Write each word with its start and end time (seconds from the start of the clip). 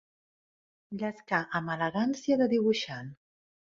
Llescar 1.01 1.41
amb 1.59 1.73
elegància 1.75 2.39
de 2.43 2.49
dibuixant. 2.55 3.17